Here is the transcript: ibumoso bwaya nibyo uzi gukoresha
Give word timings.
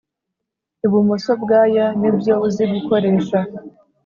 ibumoso 0.85 1.31
bwaya 1.43 1.85
nibyo 1.99 2.33
uzi 2.47 2.63
gukoresha 2.73 3.39